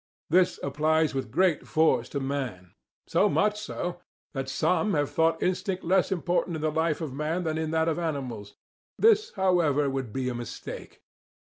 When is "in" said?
6.55-6.63, 7.59-7.69